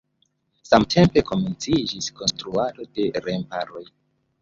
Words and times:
Samtempe 0.69 1.23
komenciĝis 1.27 2.09
konstruado 2.23 2.91
de 2.97 3.09
remparoj. 3.31 3.89